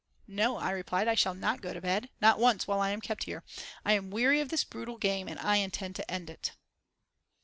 [0.25, 3.25] "No," I replied, "I shall not go to bed, not once while I am kept
[3.25, 3.43] here.
[3.85, 6.53] I am weary of this brutal game, and I intend to end it."